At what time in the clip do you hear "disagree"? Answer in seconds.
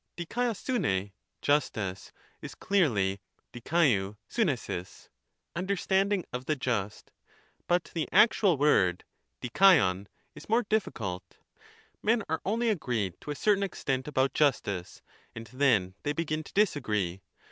16.53-17.21